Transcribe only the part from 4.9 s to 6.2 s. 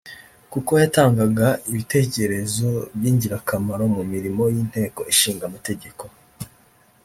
Ishinga Amategeko